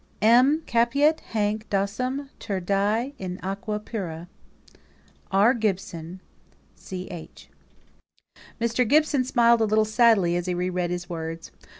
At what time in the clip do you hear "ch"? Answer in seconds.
6.75-7.49